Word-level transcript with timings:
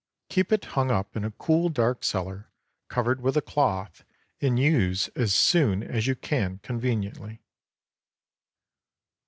Keep 0.29 0.51
it 0.51 0.65
hung 0.65 0.89
up 0.89 1.15
in 1.15 1.23
a 1.23 1.29
cool, 1.29 1.69
dark 1.69 2.03
cellar, 2.03 2.49
covered 2.87 3.21
with 3.21 3.37
a 3.37 3.41
cloth, 3.43 4.03
and 4.41 4.57
use 4.57 5.09
as 5.09 5.31
soon 5.31 5.83
as 5.83 6.07
you 6.07 6.15
can 6.15 6.57
conveniently. 6.63 7.43